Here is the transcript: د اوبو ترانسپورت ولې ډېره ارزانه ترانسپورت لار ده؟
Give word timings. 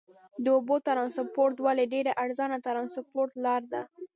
د 0.43 0.45
اوبو 0.55 0.75
ترانسپورت 0.87 1.55
ولې 1.61 1.85
ډېره 1.93 2.11
ارزانه 2.23 2.57
ترانسپورت 2.67 3.31
لار 3.45 3.61
ده؟ 3.71 3.81